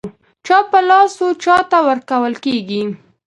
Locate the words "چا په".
0.45-0.79